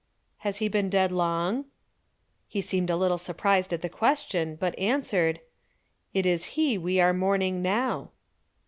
[0.39, 1.65] "Has he been dead long?"
[2.47, 5.41] He seemed a little surprised at the question, but answered:
[6.11, 8.09] "It is he we are mourning now."